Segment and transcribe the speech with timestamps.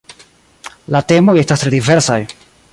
[0.95, 2.21] La temoj estas tre diversaj.